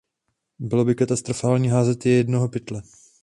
[0.59, 2.81] Bylo by katastrofální házet je jednoho pytle.